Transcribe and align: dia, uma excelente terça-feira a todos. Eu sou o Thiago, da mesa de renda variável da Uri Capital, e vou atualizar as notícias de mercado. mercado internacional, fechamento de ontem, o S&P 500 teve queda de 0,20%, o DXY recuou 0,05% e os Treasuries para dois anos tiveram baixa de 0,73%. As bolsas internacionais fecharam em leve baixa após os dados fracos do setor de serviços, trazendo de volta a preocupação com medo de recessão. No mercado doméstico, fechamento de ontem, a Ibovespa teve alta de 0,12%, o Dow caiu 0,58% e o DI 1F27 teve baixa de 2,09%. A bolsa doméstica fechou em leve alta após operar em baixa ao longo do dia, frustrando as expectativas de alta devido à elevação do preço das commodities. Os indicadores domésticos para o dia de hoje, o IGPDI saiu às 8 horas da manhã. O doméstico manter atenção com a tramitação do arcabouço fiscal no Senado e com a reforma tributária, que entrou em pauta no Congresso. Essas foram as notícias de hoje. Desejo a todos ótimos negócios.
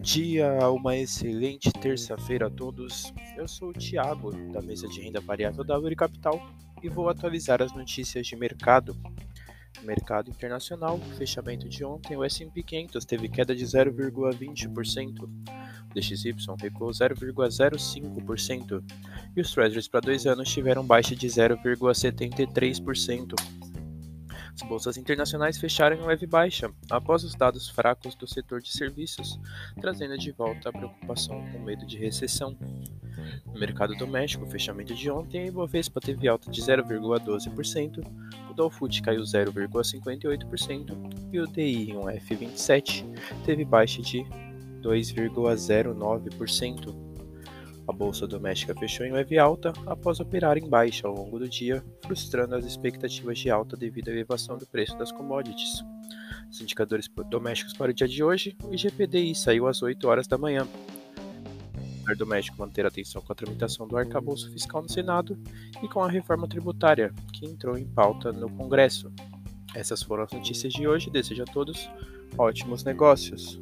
dia, 0.00 0.48
uma 0.70 0.96
excelente 0.96 1.70
terça-feira 1.70 2.46
a 2.46 2.50
todos. 2.50 3.12
Eu 3.36 3.46
sou 3.46 3.68
o 3.68 3.72
Thiago, 3.74 4.32
da 4.50 4.62
mesa 4.62 4.88
de 4.88 5.02
renda 5.02 5.20
variável 5.20 5.62
da 5.62 5.78
Uri 5.78 5.94
Capital, 5.94 6.40
e 6.82 6.88
vou 6.88 7.10
atualizar 7.10 7.60
as 7.60 7.74
notícias 7.74 8.26
de 8.26 8.34
mercado. 8.34 8.96
mercado 9.82 10.30
internacional, 10.30 10.98
fechamento 11.18 11.68
de 11.68 11.84
ontem, 11.84 12.16
o 12.16 12.24
S&P 12.24 12.62
500 12.62 13.04
teve 13.04 13.28
queda 13.28 13.54
de 13.54 13.62
0,20%, 13.62 15.24
o 15.24 15.28
DXY 15.94 16.24
recuou 16.58 16.90
0,05% 16.90 18.82
e 19.36 19.40
os 19.42 19.52
Treasuries 19.52 19.86
para 19.86 20.00
dois 20.00 20.26
anos 20.26 20.50
tiveram 20.50 20.82
baixa 20.82 21.14
de 21.14 21.26
0,73%. 21.26 23.34
As 24.60 24.68
bolsas 24.68 24.96
internacionais 24.96 25.56
fecharam 25.56 25.96
em 25.96 26.04
leve 26.04 26.26
baixa 26.26 26.68
após 26.90 27.22
os 27.22 27.36
dados 27.36 27.68
fracos 27.68 28.16
do 28.16 28.26
setor 28.26 28.60
de 28.60 28.72
serviços, 28.72 29.38
trazendo 29.80 30.18
de 30.18 30.32
volta 30.32 30.68
a 30.68 30.72
preocupação 30.72 31.48
com 31.52 31.60
medo 31.60 31.86
de 31.86 31.96
recessão. 31.96 32.58
No 33.46 33.52
mercado 33.52 33.94
doméstico, 33.94 34.44
fechamento 34.46 34.96
de 34.96 35.08
ontem, 35.08 35.42
a 35.42 35.46
Ibovespa 35.46 36.00
teve 36.00 36.26
alta 36.26 36.50
de 36.50 36.60
0,12%, 36.60 38.04
o 38.50 38.54
Dow 38.54 38.68
caiu 39.00 39.22
0,58% 39.22 41.30
e 41.32 41.38
o 41.38 41.46
DI 41.46 41.92
1F27 41.92 43.04
teve 43.44 43.64
baixa 43.64 44.02
de 44.02 44.26
2,09%. 44.82 47.07
A 47.88 47.92
bolsa 47.92 48.26
doméstica 48.26 48.74
fechou 48.74 49.06
em 49.06 49.12
leve 49.12 49.38
alta 49.38 49.72
após 49.86 50.20
operar 50.20 50.58
em 50.58 50.68
baixa 50.68 51.08
ao 51.08 51.14
longo 51.14 51.38
do 51.38 51.48
dia, 51.48 51.82
frustrando 52.04 52.54
as 52.54 52.66
expectativas 52.66 53.38
de 53.38 53.50
alta 53.50 53.78
devido 53.78 54.08
à 54.08 54.12
elevação 54.12 54.58
do 54.58 54.66
preço 54.66 54.96
das 54.98 55.10
commodities. 55.10 55.82
Os 56.50 56.60
indicadores 56.60 57.08
domésticos 57.30 57.72
para 57.72 57.90
o 57.90 57.94
dia 57.94 58.06
de 58.06 58.22
hoje, 58.22 58.54
o 58.62 58.74
IGPDI 58.74 59.34
saiu 59.34 59.66
às 59.66 59.82
8 59.82 60.06
horas 60.06 60.26
da 60.26 60.36
manhã. 60.36 60.68
O 62.06 62.16
doméstico 62.16 62.58
manter 62.58 62.84
atenção 62.84 63.22
com 63.22 63.32
a 63.32 63.36
tramitação 63.36 63.88
do 63.88 63.96
arcabouço 63.96 64.50
fiscal 64.52 64.82
no 64.82 64.90
Senado 64.90 65.38
e 65.82 65.88
com 65.88 66.02
a 66.02 66.10
reforma 66.10 66.46
tributária, 66.46 67.12
que 67.32 67.46
entrou 67.46 67.78
em 67.78 67.86
pauta 67.86 68.32
no 68.32 68.50
Congresso. 68.50 69.10
Essas 69.74 70.02
foram 70.02 70.24
as 70.24 70.32
notícias 70.32 70.72
de 70.72 70.86
hoje. 70.86 71.10
Desejo 71.10 71.42
a 71.42 71.46
todos 71.46 71.88
ótimos 72.36 72.84
negócios. 72.84 73.60